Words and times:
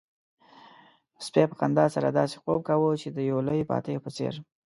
سپي 1.25 1.43
په 1.49 1.55
خندا 1.59 1.85
سره 1.95 2.09
داسې 2.19 2.35
خوب 2.41 2.59
کاوه 2.67 2.91
چې 3.01 3.07
د 3.11 3.17
يو 3.29 3.37
لوی 3.47 3.61
فاتح 3.69 3.95
په 4.03 4.09
څېر. 4.17 4.33